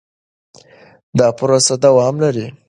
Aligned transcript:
دا 1.17 1.27
پروسه 1.37 1.75
دوام 1.83 2.15
لري. 2.23 2.45